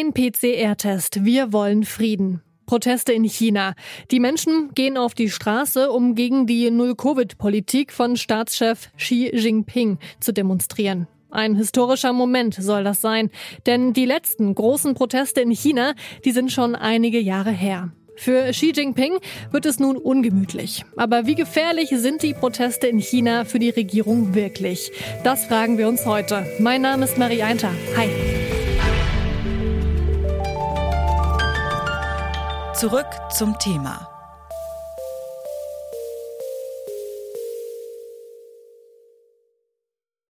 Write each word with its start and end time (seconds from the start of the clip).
Kein 0.00 0.14
PCR-Test. 0.14 1.26
Wir 1.26 1.52
wollen 1.52 1.84
Frieden. 1.84 2.40
Proteste 2.64 3.12
in 3.12 3.24
China. 3.24 3.74
Die 4.10 4.18
Menschen 4.18 4.70
gehen 4.74 4.96
auf 4.96 5.12
die 5.12 5.28
Straße, 5.28 5.90
um 5.90 6.14
gegen 6.14 6.46
die 6.46 6.70
Null-Covid-Politik 6.70 7.92
von 7.92 8.16
Staatschef 8.16 8.88
Xi 8.96 9.30
Jinping 9.30 9.98
zu 10.18 10.32
demonstrieren. 10.32 11.06
Ein 11.30 11.54
historischer 11.54 12.14
Moment 12.14 12.54
soll 12.54 12.82
das 12.82 13.02
sein, 13.02 13.28
denn 13.66 13.92
die 13.92 14.06
letzten 14.06 14.54
großen 14.54 14.94
Proteste 14.94 15.42
in 15.42 15.50
China, 15.50 15.92
die 16.24 16.32
sind 16.32 16.50
schon 16.50 16.74
einige 16.74 17.20
Jahre 17.20 17.50
her. 17.50 17.92
Für 18.16 18.52
Xi 18.52 18.72
Jinping 18.74 19.18
wird 19.50 19.66
es 19.66 19.78
nun 19.78 19.98
ungemütlich. 19.98 20.82
Aber 20.96 21.26
wie 21.26 21.34
gefährlich 21.34 21.90
sind 21.90 22.22
die 22.22 22.32
Proteste 22.32 22.86
in 22.86 23.00
China 23.00 23.44
für 23.44 23.58
die 23.58 23.70
Regierung 23.70 24.34
wirklich? 24.34 24.92
Das 25.24 25.44
fragen 25.44 25.76
wir 25.76 25.88
uns 25.88 26.06
heute. 26.06 26.46
Mein 26.58 26.80
Name 26.80 27.04
ist 27.04 27.18
Marie 27.18 27.42
Einter. 27.42 27.72
Hi. 27.98 28.39
Zurück 32.80 33.10
zum 33.30 33.58
Thema. 33.58 34.08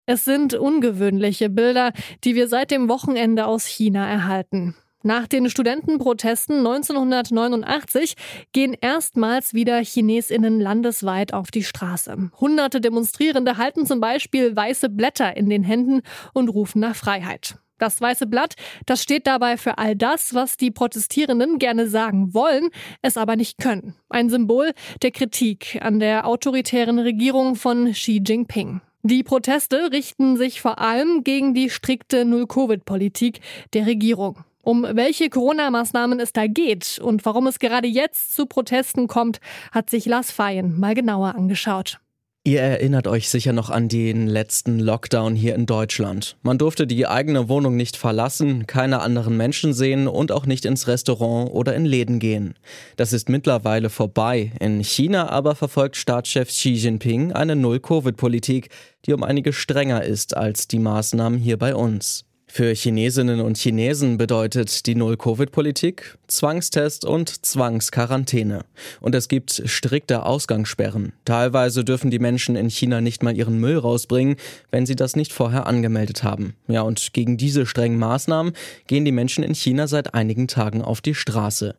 Es 0.06 0.24
sind 0.24 0.54
ungewöhnliche 0.54 1.50
Bilder, 1.50 1.92
die 2.22 2.36
wir 2.36 2.46
seit 2.46 2.70
dem 2.70 2.88
Wochenende 2.88 3.46
aus 3.46 3.66
China 3.66 4.08
erhalten. 4.08 4.76
Nach 5.02 5.26
den 5.26 5.50
Studentenprotesten 5.50 6.58
1989 6.58 8.14
gehen 8.52 8.76
erstmals 8.80 9.52
wieder 9.52 9.80
Chinesinnen 9.82 10.60
landesweit 10.60 11.34
auf 11.34 11.50
die 11.50 11.64
Straße. 11.64 12.30
Hunderte 12.38 12.80
Demonstrierende 12.80 13.56
halten 13.56 13.86
zum 13.86 14.00
Beispiel 14.00 14.54
weiße 14.54 14.88
Blätter 14.88 15.36
in 15.36 15.50
den 15.50 15.64
Händen 15.64 16.02
und 16.32 16.48
rufen 16.48 16.78
nach 16.78 16.94
Freiheit. 16.94 17.58
Das 17.78 18.00
weiße 18.00 18.26
Blatt, 18.26 18.54
das 18.86 19.02
steht 19.02 19.26
dabei 19.26 19.56
für 19.56 19.78
all 19.78 19.96
das, 19.96 20.32
was 20.34 20.56
die 20.56 20.70
Protestierenden 20.70 21.58
gerne 21.58 21.88
sagen 21.88 22.32
wollen, 22.32 22.70
es 23.02 23.16
aber 23.16 23.36
nicht 23.36 23.58
können. 23.58 23.94
Ein 24.08 24.30
Symbol 24.30 24.72
der 25.02 25.10
Kritik 25.10 25.78
an 25.82 26.00
der 26.00 26.26
autoritären 26.26 26.98
Regierung 26.98 27.54
von 27.54 27.92
Xi 27.92 28.22
Jinping. 28.26 28.80
Die 29.02 29.22
Proteste 29.22 29.92
richten 29.92 30.36
sich 30.36 30.60
vor 30.60 30.80
allem 30.80 31.22
gegen 31.22 31.54
die 31.54 31.70
strikte 31.70 32.24
Null-Covid-Politik 32.24 33.40
der 33.72 33.86
Regierung. 33.86 34.44
Um 34.62 34.82
welche 34.82 35.30
Corona-Maßnahmen 35.30 36.18
es 36.18 36.32
da 36.32 36.48
geht 36.48 36.98
und 36.98 37.24
warum 37.24 37.46
es 37.46 37.60
gerade 37.60 37.86
jetzt 37.86 38.34
zu 38.34 38.46
Protesten 38.46 39.06
kommt, 39.06 39.38
hat 39.70 39.90
sich 39.90 40.06
Lars 40.06 40.32
Feyen 40.32 40.76
mal 40.76 40.94
genauer 40.94 41.36
angeschaut. 41.36 42.00
Ihr 42.46 42.60
erinnert 42.60 43.08
euch 43.08 43.28
sicher 43.28 43.52
noch 43.52 43.70
an 43.70 43.88
den 43.88 44.28
letzten 44.28 44.78
Lockdown 44.78 45.34
hier 45.34 45.56
in 45.56 45.66
Deutschland. 45.66 46.36
Man 46.42 46.58
durfte 46.58 46.86
die 46.86 47.04
eigene 47.04 47.48
Wohnung 47.48 47.76
nicht 47.76 47.96
verlassen, 47.96 48.68
keine 48.68 49.00
anderen 49.00 49.36
Menschen 49.36 49.72
sehen 49.72 50.06
und 50.06 50.30
auch 50.30 50.46
nicht 50.46 50.64
ins 50.64 50.86
Restaurant 50.86 51.50
oder 51.50 51.74
in 51.74 51.84
Läden 51.84 52.20
gehen. 52.20 52.54
Das 52.94 53.12
ist 53.12 53.28
mittlerweile 53.28 53.90
vorbei. 53.90 54.52
In 54.60 54.84
China 54.84 55.28
aber 55.28 55.56
verfolgt 55.56 55.96
Staatschef 55.96 56.50
Xi 56.50 56.74
Jinping 56.74 57.32
eine 57.32 57.56
Null-Covid-Politik, 57.56 58.68
die 59.06 59.12
um 59.12 59.24
einige 59.24 59.52
strenger 59.52 60.04
ist 60.04 60.36
als 60.36 60.68
die 60.68 60.78
Maßnahmen 60.78 61.40
hier 61.40 61.56
bei 61.56 61.74
uns. 61.74 62.26
Für 62.56 62.72
Chinesinnen 62.72 63.42
und 63.42 63.58
Chinesen 63.58 64.16
bedeutet 64.16 64.86
die 64.86 64.94
Null-Covid-Politik 64.94 66.16
Zwangstest 66.26 67.04
und 67.04 67.44
Zwangsquarantäne. 67.44 68.64
Und 69.02 69.14
es 69.14 69.28
gibt 69.28 69.62
strikte 69.66 70.24
Ausgangssperren. 70.24 71.12
Teilweise 71.26 71.84
dürfen 71.84 72.10
die 72.10 72.18
Menschen 72.18 72.56
in 72.56 72.70
China 72.70 73.02
nicht 73.02 73.22
mal 73.22 73.36
ihren 73.36 73.60
Müll 73.60 73.76
rausbringen, 73.76 74.36
wenn 74.70 74.86
sie 74.86 74.96
das 74.96 75.16
nicht 75.16 75.34
vorher 75.34 75.66
angemeldet 75.66 76.22
haben. 76.22 76.54
Ja, 76.66 76.80
und 76.80 77.12
gegen 77.12 77.36
diese 77.36 77.66
strengen 77.66 77.98
Maßnahmen 77.98 78.54
gehen 78.86 79.04
die 79.04 79.12
Menschen 79.12 79.44
in 79.44 79.54
China 79.54 79.86
seit 79.86 80.14
einigen 80.14 80.48
Tagen 80.48 80.80
auf 80.80 81.02
die 81.02 81.14
Straße. 81.14 81.74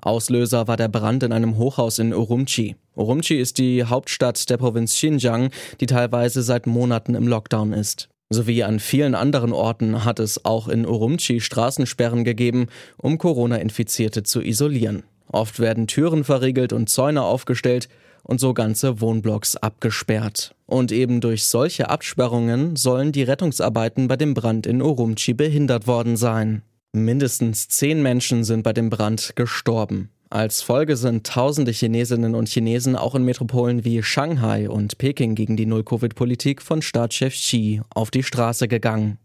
Auslöser 0.00 0.66
war 0.66 0.78
der 0.78 0.88
Brand 0.88 1.24
in 1.24 1.32
einem 1.32 1.58
Hochhaus 1.58 1.98
in 1.98 2.14
Urumqi. 2.14 2.76
Urumqi 2.96 3.38
ist 3.38 3.58
die 3.58 3.84
Hauptstadt 3.84 4.48
der 4.48 4.56
Provinz 4.56 4.94
Xinjiang, 4.94 5.50
die 5.80 5.86
teilweise 5.86 6.42
seit 6.42 6.66
Monaten 6.66 7.14
im 7.16 7.28
Lockdown 7.28 7.74
ist. 7.74 8.08
Sowie 8.32 8.62
an 8.62 8.80
vielen 8.80 9.14
anderen 9.14 9.52
Orten 9.52 10.04
hat 10.04 10.18
es 10.18 10.44
auch 10.44 10.68
in 10.68 10.86
Urumqi 10.86 11.40
Straßensperren 11.40 12.24
gegeben, 12.24 12.66
um 12.96 13.18
Corona-Infizierte 13.18 14.22
zu 14.22 14.40
isolieren. 14.40 15.02
Oft 15.28 15.60
werden 15.60 15.86
Türen 15.86 16.24
verriegelt 16.24 16.72
und 16.72 16.88
Zäune 16.88 17.22
aufgestellt 17.22 17.88
und 18.22 18.38
so 18.40 18.54
ganze 18.54 19.00
Wohnblocks 19.00 19.56
abgesperrt. 19.56 20.54
Und 20.66 20.92
eben 20.92 21.20
durch 21.20 21.44
solche 21.44 21.90
Absperrungen 21.90 22.76
sollen 22.76 23.12
die 23.12 23.22
Rettungsarbeiten 23.22 24.08
bei 24.08 24.16
dem 24.16 24.34
Brand 24.34 24.66
in 24.66 24.82
Urumqi 24.82 25.34
behindert 25.34 25.86
worden 25.86 26.16
sein. 26.16 26.62
Mindestens 26.92 27.68
zehn 27.68 28.02
Menschen 28.02 28.44
sind 28.44 28.62
bei 28.62 28.72
dem 28.72 28.90
Brand 28.90 29.32
gestorben. 29.34 30.10
Als 30.32 30.62
Folge 30.62 30.96
sind 30.96 31.26
tausende 31.26 31.72
Chinesinnen 31.72 32.34
und 32.34 32.48
Chinesen 32.48 32.96
auch 32.96 33.14
in 33.14 33.22
Metropolen 33.22 33.84
wie 33.84 34.02
Shanghai 34.02 34.66
und 34.66 34.96
Peking 34.96 35.34
gegen 35.34 35.58
die 35.58 35.66
Null-Covid-Politik 35.66 36.62
von 36.62 36.80
Staatschef 36.80 37.34
Xi 37.34 37.82
auf 37.94 38.10
die 38.10 38.22
Straße 38.22 38.66
gegangen. 38.66 39.18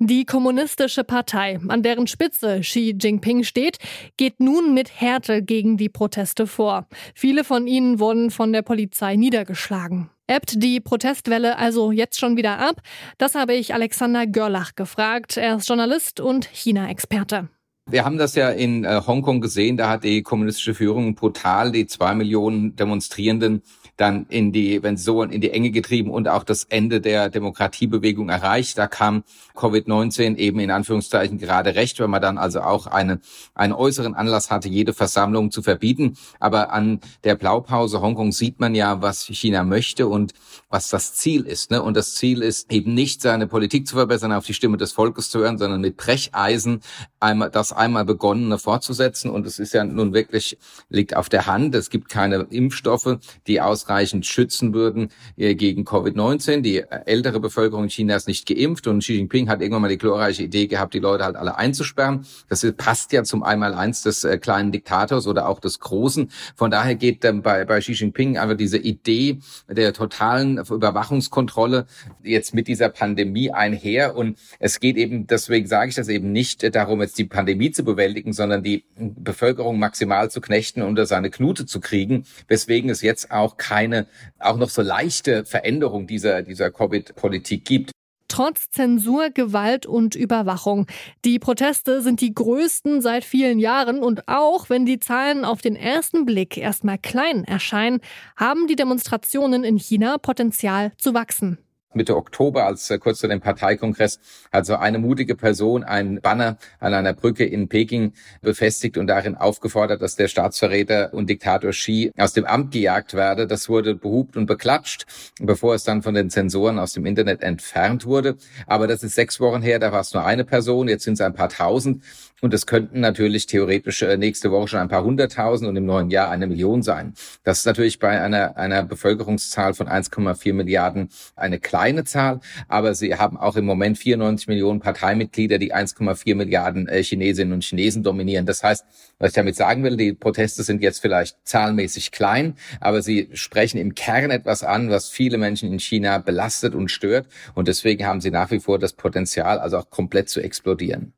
Die 0.00 0.24
kommunistische 0.24 1.04
Partei, 1.04 1.60
an 1.68 1.84
deren 1.84 2.08
Spitze 2.08 2.58
Xi 2.62 2.96
Jinping 3.00 3.44
steht, 3.44 3.78
geht 4.16 4.40
nun 4.40 4.74
mit 4.74 5.00
Härte 5.00 5.44
gegen 5.44 5.76
die 5.76 5.88
Proteste 5.88 6.48
vor. 6.48 6.88
Viele 7.14 7.44
von 7.44 7.68
ihnen 7.68 8.00
wurden 8.00 8.32
von 8.32 8.52
der 8.52 8.62
Polizei 8.62 9.14
niedergeschlagen. 9.14 10.10
Ebbt 10.26 10.60
die 10.60 10.80
Protestwelle 10.80 11.56
also 11.56 11.92
jetzt 11.92 12.18
schon 12.18 12.36
wieder 12.36 12.58
ab? 12.58 12.82
Das 13.16 13.36
habe 13.36 13.54
ich 13.54 13.74
Alexander 13.74 14.26
Görlach 14.26 14.74
gefragt. 14.74 15.36
Er 15.36 15.58
ist 15.58 15.68
Journalist 15.68 16.18
und 16.18 16.46
China-Experte. 16.46 17.48
Wir 17.90 18.04
haben 18.04 18.18
das 18.18 18.34
ja 18.34 18.50
in 18.50 18.84
äh, 18.84 19.00
Hongkong 19.06 19.40
gesehen, 19.40 19.78
da 19.78 19.88
hat 19.88 20.04
die 20.04 20.22
kommunistische 20.22 20.74
Führung 20.74 21.14
brutal 21.14 21.72
die 21.72 21.86
zwei 21.86 22.14
Millionen 22.14 22.76
Demonstrierenden 22.76 23.62
dann 23.98 24.26
in 24.28 24.52
die, 24.52 24.82
wenn 24.82 24.96
so 24.96 25.22
in 25.22 25.40
die 25.40 25.50
Enge 25.50 25.70
getrieben 25.70 26.10
und 26.10 26.28
auch 26.28 26.44
das 26.44 26.64
Ende 26.64 27.00
der 27.00 27.28
Demokratiebewegung 27.28 28.28
erreicht. 28.28 28.78
Da 28.78 28.86
kam 28.86 29.24
Covid-19 29.56 30.36
eben 30.36 30.60
in 30.60 30.70
Anführungszeichen 30.70 31.36
gerade 31.36 31.74
recht, 31.74 31.98
wenn 31.98 32.08
man 32.08 32.22
dann 32.22 32.38
also 32.38 32.60
auch 32.60 32.86
eine, 32.86 33.20
einen 33.54 33.72
äußeren 33.72 34.14
Anlass 34.14 34.50
hatte, 34.50 34.68
jede 34.68 34.92
Versammlung 34.92 35.50
zu 35.50 35.62
verbieten. 35.62 36.16
Aber 36.38 36.72
an 36.72 37.00
der 37.24 37.34
Blaupause 37.34 38.00
Hongkong 38.00 38.30
sieht 38.30 38.60
man 38.60 38.76
ja, 38.76 39.02
was 39.02 39.24
China 39.24 39.64
möchte 39.64 40.06
und 40.06 40.32
was 40.70 40.90
das 40.90 41.14
Ziel 41.14 41.44
ist. 41.44 41.72
Ne? 41.72 41.82
Und 41.82 41.96
das 41.96 42.14
Ziel 42.14 42.42
ist 42.42 42.70
eben 42.72 42.94
nicht, 42.94 43.20
seine 43.20 43.48
Politik 43.48 43.88
zu 43.88 43.96
verbessern, 43.96 44.32
auf 44.32 44.46
die 44.46 44.54
Stimme 44.54 44.76
des 44.76 44.92
Volkes 44.92 45.28
zu 45.28 45.40
hören, 45.40 45.58
sondern 45.58 45.80
mit 45.80 45.96
Brecheisen 45.96 46.82
einmal 47.18 47.50
das 47.50 47.72
einmal 47.72 48.04
begonnene 48.04 48.58
fortzusetzen. 48.58 49.28
Und 49.28 49.44
es 49.44 49.58
ist 49.58 49.74
ja 49.74 49.82
nun 49.82 50.14
wirklich, 50.14 50.56
liegt 50.88 51.16
auf 51.16 51.28
der 51.28 51.46
Hand. 51.46 51.74
Es 51.74 51.90
gibt 51.90 52.08
keine 52.08 52.46
Impfstoffe, 52.50 53.18
die 53.48 53.60
aus 53.60 53.87
ausreichend 53.88 54.26
schützen 54.26 54.74
würden 54.74 55.08
äh, 55.36 55.54
gegen 55.54 55.84
Covid-19. 55.84 56.60
Die 56.60 56.84
ältere 57.06 57.40
Bevölkerung 57.40 57.88
Chinas 57.88 58.26
nicht 58.26 58.46
geimpft 58.46 58.86
und 58.86 59.00
Xi 59.00 59.14
Jinping 59.14 59.48
hat 59.48 59.60
irgendwann 59.60 59.82
mal 59.82 59.88
die 59.88 59.98
glorreiche 59.98 60.42
Idee 60.42 60.66
gehabt, 60.66 60.94
die 60.94 60.98
Leute 60.98 61.24
halt 61.24 61.36
alle 61.36 61.56
einzusperren. 61.56 62.26
Das 62.48 62.66
passt 62.76 63.12
ja 63.12 63.24
zum 63.24 63.42
Einmaleins 63.42 64.02
des 64.02 64.24
äh, 64.24 64.38
kleinen 64.38 64.72
Diktators 64.72 65.26
oder 65.26 65.48
auch 65.48 65.60
des 65.60 65.80
Großen. 65.80 66.30
Von 66.54 66.70
daher 66.70 66.94
geht 66.94 67.24
ähm, 67.24 67.42
bei, 67.42 67.64
bei 67.64 67.80
Xi 67.80 67.92
Jinping 67.92 68.36
einfach 68.36 68.56
diese 68.56 68.78
Idee 68.78 69.38
der 69.68 69.92
totalen 69.92 70.58
Überwachungskontrolle 70.58 71.86
jetzt 72.22 72.54
mit 72.54 72.68
dieser 72.68 72.90
Pandemie 72.90 73.50
einher. 73.50 74.16
Und 74.16 74.38
es 74.58 74.80
geht 74.80 74.96
eben, 74.96 75.26
deswegen 75.26 75.66
sage 75.66 75.88
ich 75.90 75.94
das 75.94 76.08
eben 76.08 76.32
nicht 76.32 76.62
äh, 76.62 76.70
darum, 76.70 77.00
jetzt 77.00 77.18
die 77.18 77.24
Pandemie 77.24 77.70
zu 77.70 77.84
bewältigen, 77.84 78.32
sondern 78.32 78.62
die 78.62 78.84
Bevölkerung 78.96 79.78
maximal 79.78 80.30
zu 80.30 80.40
knechten 80.40 80.82
unter 80.82 81.06
seine 81.06 81.30
Knute 81.30 81.64
zu 81.66 81.80
kriegen, 81.80 82.24
weswegen 82.48 82.90
es 82.90 83.02
jetzt 83.02 83.30
auch 83.30 83.56
kein 83.56 83.77
keine 83.78 84.06
auch 84.38 84.56
noch 84.56 84.70
so 84.70 84.82
leichte 84.82 85.44
Veränderung 85.44 86.06
dieser, 86.06 86.42
dieser 86.42 86.70
Covid-Politik 86.70 87.64
gibt. 87.64 87.90
Trotz 88.26 88.70
Zensur, 88.70 89.30
Gewalt 89.30 89.86
und 89.86 90.14
Überwachung. 90.14 90.86
Die 91.24 91.38
Proteste 91.38 92.02
sind 92.02 92.20
die 92.20 92.34
größten 92.34 93.00
seit 93.00 93.24
vielen 93.24 93.58
Jahren 93.58 94.02
und 94.02 94.28
auch 94.28 94.68
wenn 94.68 94.84
die 94.84 95.00
Zahlen 95.00 95.44
auf 95.44 95.62
den 95.62 95.76
ersten 95.76 96.26
Blick 96.26 96.58
erstmal 96.58 96.98
klein 96.98 97.44
erscheinen, 97.44 98.00
haben 98.36 98.66
die 98.66 98.76
Demonstrationen 98.76 99.64
in 99.64 99.78
China 99.78 100.18
Potenzial 100.18 100.92
zu 100.98 101.14
wachsen. 101.14 101.58
Mitte 101.94 102.16
Oktober, 102.16 102.66
als 102.66 102.90
äh, 102.90 102.98
kurz 102.98 103.18
zu 103.18 103.28
dem 103.28 103.40
Parteikongress, 103.40 104.20
hat 104.52 104.66
so 104.66 104.76
eine 104.76 104.98
mutige 104.98 105.34
Person 105.34 105.84
ein 105.84 106.20
Banner 106.20 106.58
an 106.80 106.92
einer 106.92 107.14
Brücke 107.14 107.46
in 107.46 107.68
Peking 107.68 108.12
befestigt 108.42 108.98
und 108.98 109.06
darin 109.06 109.36
aufgefordert, 109.36 110.02
dass 110.02 110.14
der 110.14 110.28
Staatsverräter 110.28 111.14
und 111.14 111.30
Diktator 111.30 111.70
Xi 111.70 112.12
aus 112.18 112.34
dem 112.34 112.44
Amt 112.44 112.72
gejagt 112.72 113.14
werde. 113.14 113.46
Das 113.46 113.70
wurde 113.70 113.94
behupt 113.94 114.36
und 114.36 114.44
beklatscht, 114.44 115.06
bevor 115.40 115.74
es 115.74 115.84
dann 115.84 116.02
von 116.02 116.12
den 116.12 116.28
Zensoren 116.28 116.78
aus 116.78 116.92
dem 116.92 117.06
Internet 117.06 117.42
entfernt 117.42 118.04
wurde. 118.04 118.36
Aber 118.66 118.86
das 118.86 119.02
ist 119.02 119.14
sechs 119.14 119.40
Wochen 119.40 119.62
her, 119.62 119.78
da 119.78 119.90
war 119.90 120.00
es 120.00 120.12
nur 120.12 120.26
eine 120.26 120.44
Person, 120.44 120.88
jetzt 120.88 121.04
sind 121.04 121.14
es 121.14 121.22
ein 121.22 121.34
paar 121.34 121.48
tausend. 121.48 122.04
Und 122.40 122.54
es 122.54 122.66
könnten 122.66 123.00
natürlich 123.00 123.46
theoretisch 123.46 124.02
äh, 124.02 124.16
nächste 124.16 124.52
Woche 124.52 124.68
schon 124.68 124.78
ein 124.78 124.88
paar 124.88 125.02
hunderttausend 125.02 125.68
und 125.68 125.74
im 125.74 125.86
neuen 125.86 126.10
Jahr 126.10 126.30
eine 126.30 126.46
Million 126.46 126.82
sein. 126.82 127.14
Das 127.42 127.58
ist 127.58 127.66
natürlich 127.66 127.98
bei 127.98 128.20
einer, 128.20 128.56
einer 128.56 128.84
Bevölkerungszahl 128.84 129.74
von 129.74 129.88
1,4 129.88 130.52
Milliarden 130.52 131.08
eine 131.34 131.58
klare 131.58 131.77
kleine 131.78 132.02
Zahl, 132.02 132.40
aber 132.66 132.94
sie 132.94 133.14
haben 133.14 133.36
auch 133.36 133.54
im 133.54 133.64
Moment 133.64 133.98
94 133.98 134.48
Millionen 134.48 134.80
Parteimitglieder, 134.80 135.58
die 135.58 135.72
1,4 135.72 136.34
Milliarden 136.34 136.88
äh, 136.88 137.04
Chinesinnen 137.04 137.52
und 137.52 137.62
Chinesen 137.62 138.02
dominieren. 138.02 138.46
Das 138.46 138.64
heißt, 138.64 138.84
was 139.20 139.30
ich 139.30 139.34
damit 139.34 139.54
sagen 139.54 139.84
will, 139.84 139.96
die 139.96 140.12
Proteste 140.12 140.64
sind 140.64 140.82
jetzt 140.82 141.00
vielleicht 141.00 141.36
zahlenmäßig 141.44 142.10
klein, 142.10 142.54
aber 142.80 143.00
sie 143.00 143.28
sprechen 143.32 143.78
im 143.78 143.94
Kern 143.94 144.32
etwas 144.32 144.64
an, 144.64 144.90
was 144.90 145.08
viele 145.08 145.38
Menschen 145.38 145.72
in 145.72 145.78
China 145.78 146.18
belastet 146.18 146.74
und 146.74 146.90
stört. 146.90 147.28
Und 147.54 147.68
deswegen 147.68 148.04
haben 148.04 148.20
sie 148.20 148.32
nach 148.32 148.50
wie 148.50 148.58
vor 148.58 148.80
das 148.80 148.92
Potenzial, 148.92 149.60
also 149.60 149.78
auch 149.78 149.90
komplett 149.90 150.28
zu 150.28 150.40
explodieren. 150.40 151.12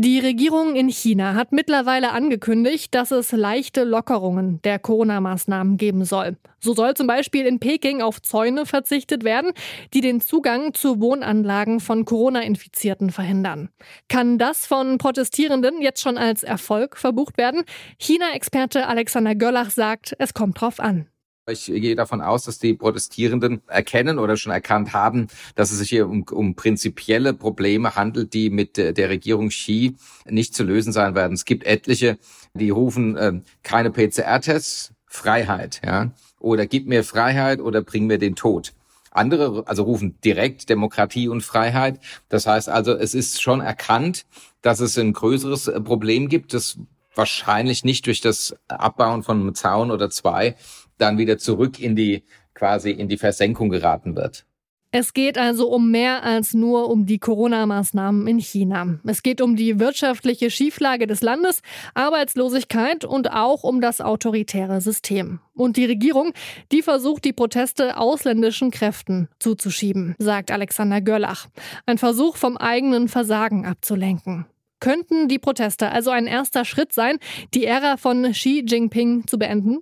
Die 0.00 0.20
Regierung 0.20 0.76
in 0.76 0.88
China 0.90 1.34
hat 1.34 1.50
mittlerweile 1.50 2.12
angekündigt, 2.12 2.94
dass 2.94 3.10
es 3.10 3.32
leichte 3.32 3.82
Lockerungen 3.82 4.62
der 4.62 4.78
Corona-Maßnahmen 4.78 5.76
geben 5.76 6.04
soll. 6.04 6.36
So 6.60 6.72
soll 6.72 6.94
zum 6.94 7.08
Beispiel 7.08 7.46
in 7.46 7.58
Peking 7.58 8.00
auf 8.00 8.22
Zäune 8.22 8.64
verzichtet 8.64 9.24
werden, 9.24 9.50
die 9.92 10.00
den 10.00 10.20
Zugang 10.20 10.72
zu 10.72 11.00
Wohnanlagen 11.00 11.80
von 11.80 12.04
Corona-Infizierten 12.04 13.10
verhindern. 13.10 13.70
Kann 14.08 14.38
das 14.38 14.66
von 14.66 14.98
Protestierenden 14.98 15.82
jetzt 15.82 16.00
schon 16.00 16.16
als 16.16 16.44
Erfolg 16.44 16.96
verbucht 16.96 17.36
werden? 17.36 17.64
China-Experte 17.98 18.86
Alexander 18.86 19.34
Göllach 19.34 19.70
sagt, 19.70 20.14
es 20.20 20.32
kommt 20.32 20.60
drauf 20.60 20.78
an. 20.78 21.08
Ich 21.48 21.66
gehe 21.66 21.96
davon 21.96 22.20
aus, 22.20 22.44
dass 22.44 22.58
die 22.58 22.74
Protestierenden 22.74 23.62
erkennen 23.68 24.18
oder 24.18 24.36
schon 24.36 24.52
erkannt 24.52 24.92
haben, 24.92 25.28
dass 25.54 25.70
es 25.70 25.78
sich 25.78 25.88
hier 25.88 26.06
um, 26.06 26.24
um 26.30 26.54
prinzipielle 26.54 27.32
Probleme 27.32 27.94
handelt, 27.94 28.34
die 28.34 28.50
mit 28.50 28.76
der 28.76 29.08
Regierung 29.08 29.48
Xi 29.48 29.96
nicht 30.28 30.54
zu 30.54 30.64
lösen 30.64 30.92
sein 30.92 31.14
werden. 31.14 31.32
Es 31.32 31.44
gibt 31.44 31.64
etliche, 31.64 32.18
die 32.54 32.70
rufen 32.70 33.16
äh, 33.16 33.40
keine 33.62 33.90
PCR-Tests, 33.90 34.92
Freiheit, 35.06 35.80
ja, 35.84 36.12
oder 36.38 36.66
gib 36.66 36.86
mir 36.86 37.02
Freiheit 37.02 37.60
oder 37.60 37.82
bring 37.82 38.06
mir 38.06 38.18
den 38.18 38.36
Tod. 38.36 38.74
Andere 39.10 39.64
also 39.66 39.84
rufen 39.84 40.20
direkt 40.22 40.68
Demokratie 40.68 41.28
und 41.28 41.42
Freiheit. 41.42 41.98
Das 42.28 42.46
heißt 42.46 42.68
also, 42.68 42.92
es 42.92 43.14
ist 43.14 43.40
schon 43.40 43.60
erkannt, 43.60 44.26
dass 44.60 44.80
es 44.80 44.98
ein 44.98 45.14
größeres 45.14 45.72
Problem 45.84 46.28
gibt, 46.28 46.52
das 46.52 46.78
wahrscheinlich 47.14 47.84
nicht 47.84 48.06
durch 48.06 48.20
das 48.20 48.54
Abbauen 48.68 49.22
von 49.22 49.40
einem 49.40 49.54
Zaun 49.54 49.90
oder 49.90 50.10
zwei 50.10 50.56
dann 50.98 51.18
wieder 51.18 51.38
zurück 51.38 51.80
in 51.80 51.96
die 51.96 52.24
quasi 52.54 52.90
in 52.90 53.08
die 53.08 53.18
Versenkung 53.18 53.70
geraten 53.70 54.16
wird. 54.16 54.44
Es 54.90 55.12
geht 55.12 55.36
also 55.36 55.68
um 55.68 55.90
mehr 55.90 56.22
als 56.24 56.54
nur 56.54 56.88
um 56.88 57.04
die 57.04 57.18
Corona-Maßnahmen 57.18 58.26
in 58.26 58.38
China. 58.38 58.98
Es 59.04 59.22
geht 59.22 59.42
um 59.42 59.54
die 59.54 59.78
wirtschaftliche 59.78 60.50
Schieflage 60.50 61.06
des 61.06 61.20
Landes, 61.20 61.60
Arbeitslosigkeit 61.92 63.04
und 63.04 63.30
auch 63.30 63.64
um 63.64 63.82
das 63.82 64.00
autoritäre 64.00 64.80
System. 64.80 65.40
Und 65.52 65.76
die 65.76 65.84
Regierung, 65.84 66.32
die 66.72 66.80
versucht, 66.80 67.26
die 67.26 67.34
Proteste 67.34 67.98
ausländischen 67.98 68.70
Kräften 68.70 69.28
zuzuschieben, 69.40 70.14
sagt 70.18 70.50
Alexander 70.50 71.02
Görlach. 71.02 71.48
Ein 71.84 71.98
Versuch, 71.98 72.38
vom 72.38 72.56
eigenen 72.56 73.08
Versagen 73.08 73.66
abzulenken. 73.66 74.46
Könnten 74.80 75.28
die 75.28 75.38
Proteste 75.38 75.90
also 75.90 76.10
ein 76.10 76.26
erster 76.26 76.64
Schritt 76.64 76.94
sein, 76.94 77.18
die 77.52 77.66
Ära 77.66 77.98
von 77.98 78.22
Xi 78.32 78.64
Jinping 78.66 79.26
zu 79.26 79.38
beenden? 79.38 79.80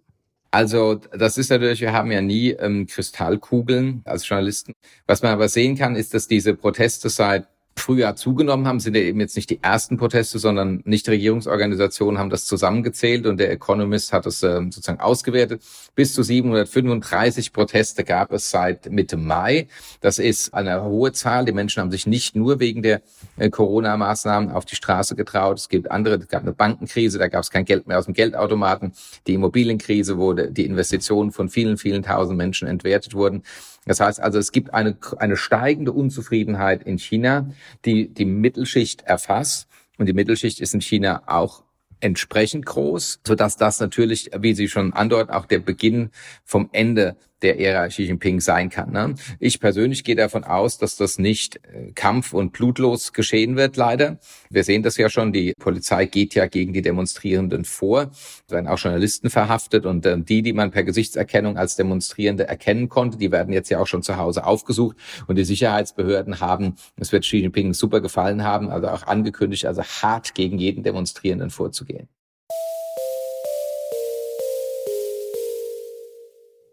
Also 0.56 0.94
das 0.94 1.36
ist 1.36 1.50
natürlich, 1.50 1.82
wir 1.82 1.92
haben 1.92 2.10
ja 2.10 2.22
nie 2.22 2.52
ähm, 2.52 2.86
Kristallkugeln 2.86 4.00
als 4.06 4.26
Journalisten. 4.26 4.72
Was 5.06 5.20
man 5.20 5.32
aber 5.32 5.50
sehen 5.50 5.76
kann, 5.76 5.96
ist, 5.96 6.14
dass 6.14 6.28
diese 6.28 6.54
Proteste 6.54 7.10
seit 7.10 7.46
Frühjahr 7.78 8.16
zugenommen 8.16 8.66
haben, 8.66 8.80
sind 8.80 8.96
ja 8.96 9.02
eben 9.02 9.20
jetzt 9.20 9.36
nicht 9.36 9.50
die 9.50 9.62
ersten 9.62 9.96
Proteste, 9.96 10.38
sondern 10.38 10.80
Nichtregierungsorganisationen 10.84 12.18
haben 12.18 12.30
das 12.30 12.46
zusammengezählt 12.46 13.26
und 13.26 13.38
der 13.38 13.52
Economist 13.52 14.12
hat 14.12 14.26
es 14.26 14.42
äh, 14.42 14.60
sozusagen 14.62 14.98
ausgewertet. 14.98 15.62
Bis 15.94 16.14
zu 16.14 16.22
735 16.22 17.52
Proteste 17.52 18.02
gab 18.02 18.32
es 18.32 18.50
seit 18.50 18.90
Mitte 18.90 19.16
Mai. 19.16 19.68
Das 20.00 20.18
ist 20.18 20.54
eine 20.54 20.82
hohe 20.82 21.12
Zahl. 21.12 21.44
Die 21.44 21.52
Menschen 21.52 21.80
haben 21.80 21.90
sich 21.90 22.06
nicht 22.06 22.34
nur 22.34 22.60
wegen 22.60 22.82
der 22.82 23.02
äh, 23.36 23.50
Corona-Maßnahmen 23.50 24.50
auf 24.50 24.64
die 24.64 24.76
Straße 24.76 25.14
getraut. 25.14 25.58
Es 25.58 25.68
gibt 25.68 25.90
andere, 25.90 26.16
es 26.16 26.28
gab 26.28 26.42
eine 26.42 26.52
Bankenkrise, 26.52 27.18
da 27.18 27.28
gab 27.28 27.42
es 27.42 27.50
kein 27.50 27.66
Geld 27.66 27.86
mehr 27.86 27.98
aus 27.98 28.06
dem 28.06 28.14
Geldautomaten. 28.14 28.92
Die 29.26 29.34
Immobilienkrise, 29.34 30.18
wo 30.18 30.32
die 30.32 30.64
Investitionen 30.64 31.30
von 31.30 31.48
vielen, 31.48 31.76
vielen 31.76 32.02
tausend 32.02 32.38
Menschen 32.38 32.66
entwertet 32.66 33.14
wurden. 33.14 33.42
Das 33.86 34.00
heißt 34.00 34.20
also, 34.20 34.38
es 34.38 34.50
gibt 34.50 34.74
eine, 34.74 34.96
eine 35.18 35.36
steigende 35.36 35.92
Unzufriedenheit 35.92 36.82
in 36.82 36.98
China, 36.98 37.48
die 37.84 38.08
die 38.12 38.24
Mittelschicht 38.24 39.02
erfasst. 39.02 39.68
Und 39.98 40.06
die 40.06 40.12
Mittelschicht 40.12 40.60
ist 40.60 40.74
in 40.74 40.80
China 40.80 41.22
auch 41.26 41.62
entsprechend 42.00 42.66
groß, 42.66 43.20
so 43.26 43.34
dass 43.34 43.56
das 43.56 43.80
natürlich, 43.80 44.30
wie 44.38 44.54
Sie 44.54 44.68
schon 44.68 44.92
andeuten, 44.92 45.30
auch 45.30 45.46
der 45.46 45.60
Beginn 45.60 46.10
vom 46.44 46.68
Ende 46.72 47.16
der 47.42 47.60
Ära 47.60 47.88
Xi 47.88 48.04
Jinping 48.04 48.40
sein 48.40 48.70
kann. 48.70 48.92
Ne? 48.92 49.14
Ich 49.38 49.60
persönlich 49.60 50.04
gehe 50.04 50.16
davon 50.16 50.44
aus, 50.44 50.78
dass 50.78 50.96
das 50.96 51.18
nicht 51.18 51.56
äh, 51.56 51.92
kampf- 51.92 52.32
und 52.32 52.52
blutlos 52.52 53.12
geschehen 53.12 53.56
wird, 53.56 53.76
leider. 53.76 54.18
Wir 54.48 54.64
sehen 54.64 54.82
das 54.82 54.96
ja 54.96 55.08
schon, 55.08 55.32
die 55.32 55.52
Polizei 55.58 56.06
geht 56.06 56.34
ja 56.34 56.46
gegen 56.46 56.72
die 56.72 56.82
Demonstrierenden 56.82 57.64
vor, 57.64 58.10
es 58.12 58.52
werden 58.52 58.68
auch 58.68 58.78
Journalisten 58.78 59.30
verhaftet 59.30 59.86
und 59.86 60.06
äh, 60.06 60.18
die, 60.18 60.42
die 60.42 60.52
man 60.52 60.70
per 60.70 60.84
Gesichtserkennung 60.84 61.56
als 61.58 61.76
Demonstrierende 61.76 62.48
erkennen 62.48 62.88
konnte, 62.88 63.18
die 63.18 63.30
werden 63.30 63.52
jetzt 63.52 63.68
ja 63.70 63.80
auch 63.80 63.86
schon 63.86 64.02
zu 64.02 64.16
Hause 64.16 64.44
aufgesucht 64.44 64.96
und 65.26 65.36
die 65.36 65.44
Sicherheitsbehörden 65.44 66.40
haben, 66.40 66.76
es 66.96 67.12
wird 67.12 67.24
Xi 67.24 67.38
Jinping 67.38 67.74
super 67.74 68.00
gefallen 68.00 68.44
haben, 68.44 68.70
also 68.70 68.88
auch 68.88 69.06
angekündigt, 69.06 69.66
also 69.66 69.82
hart 69.82 70.34
gegen 70.34 70.58
jeden 70.58 70.82
Demonstrierenden 70.82 71.50
vorzugehen. 71.50 72.08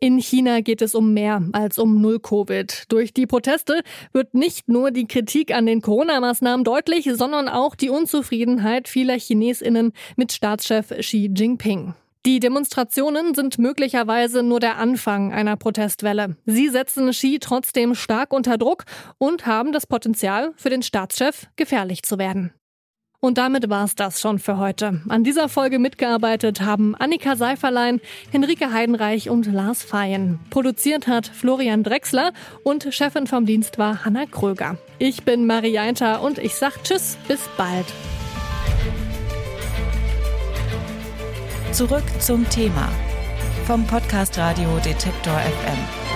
In 0.03 0.17
China 0.17 0.59
geht 0.59 0.81
es 0.81 0.95
um 0.95 1.13
mehr 1.13 1.41
als 1.53 1.79
um 1.79 2.01
Null-Covid. 2.01 2.91
Durch 2.91 3.13
die 3.13 3.25
Proteste 3.25 3.83
wird 4.11 4.33
nicht 4.33 4.67
nur 4.67 4.91
die 4.91 5.07
Kritik 5.07 5.55
an 5.55 5.65
den 5.65 5.79
Corona-Maßnahmen 5.79 6.65
deutlich, 6.65 7.09
sondern 7.13 7.47
auch 7.47 7.73
die 7.73 7.89
Unzufriedenheit 7.89 8.89
vieler 8.89 9.17
Chinesinnen 9.17 9.93
mit 10.17 10.33
Staatschef 10.33 10.89
Xi 10.89 11.31
Jinping. 11.33 11.93
Die 12.25 12.41
Demonstrationen 12.41 13.33
sind 13.33 13.59
möglicherweise 13.59 14.43
nur 14.43 14.59
der 14.59 14.77
Anfang 14.77 15.31
einer 15.31 15.55
Protestwelle. 15.55 16.35
Sie 16.45 16.67
setzen 16.67 17.11
Xi 17.11 17.37
trotzdem 17.39 17.95
stark 17.95 18.33
unter 18.33 18.57
Druck 18.57 18.83
und 19.19 19.45
haben 19.45 19.71
das 19.71 19.87
Potenzial, 19.87 20.51
für 20.57 20.69
den 20.69 20.83
Staatschef 20.83 21.47
gefährlich 21.55 22.03
zu 22.03 22.17
werden. 22.17 22.51
Und 23.23 23.37
damit 23.37 23.69
war's 23.69 23.95
das 23.95 24.19
schon 24.19 24.37
für 24.37 24.57
heute. 24.57 24.99
An 25.07 25.23
dieser 25.23 25.47
Folge 25.47 25.79
mitgearbeitet 25.79 26.59
haben 26.59 26.93
Annika 26.93 27.37
Seiferlein, 27.37 28.01
Henrike 28.31 28.73
Heidenreich 28.73 29.29
und 29.29 29.45
Lars 29.45 29.81
Feyen. 29.81 30.41
Produziert 30.49 31.07
hat 31.07 31.27
Florian 31.27 31.83
Drexler 31.83 32.33
und 32.63 32.93
Chefin 32.93 33.25
vom 33.25 33.45
Dienst 33.45 33.77
war 33.77 34.03
Hanna 34.03 34.25
Kröger. 34.25 34.77
Ich 34.99 35.23
bin 35.23 35.47
Marie 35.47 35.79
Einter 35.79 36.21
und 36.21 36.37
ich 36.37 36.55
sag 36.55 36.83
Tschüss, 36.83 37.17
bis 37.29 37.39
bald. 37.55 37.85
Zurück 41.71 42.03
zum 42.19 42.49
Thema 42.49 42.89
vom 43.65 43.87
Podcast 43.87 44.37
Radio 44.37 44.69
Detektor 44.83 45.39
FM. 45.39 46.12